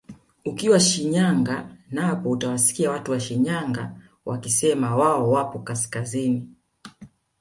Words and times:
Ukiwa 0.45 0.79
Shinyanga 0.79 1.75
napo 1.91 2.29
utawasikia 2.29 2.91
watu 2.91 3.11
wa 3.11 3.19
Shinyanga 3.19 3.95
wakisema 4.25 4.95
wao 4.95 5.31
wapo 5.31 5.59
kaskazini 5.59 6.47